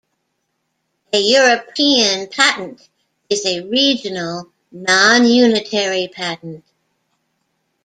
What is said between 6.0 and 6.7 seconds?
patent.